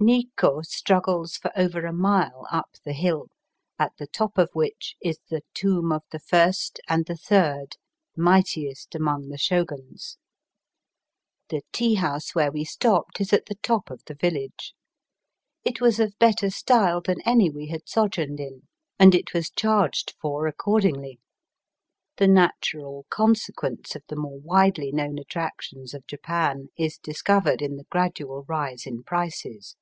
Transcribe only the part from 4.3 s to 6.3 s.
of which is the tomb of the